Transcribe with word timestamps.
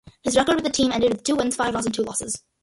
His 0.23 0.35
record 0.35 0.55
with 0.55 0.63
the 0.63 0.71
team 0.71 0.91
ended 0.91 1.11
with 1.11 1.21
two 1.23 1.35
wins, 1.35 1.55
five 1.55 1.73
draws 1.73 1.85
and 1.85 1.93
two 1.93 2.01
losses. 2.01 2.41